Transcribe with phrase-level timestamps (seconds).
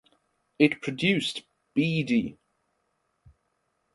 [0.57, 1.43] It produced
[1.75, 2.39] beedi.